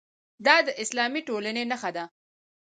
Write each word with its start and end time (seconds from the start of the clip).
دا 0.45 0.55
د 0.67 0.69
اسلامي 0.83 1.21
ټولنې 1.27 1.63
نښه 1.71 1.91
ده. 1.95 2.05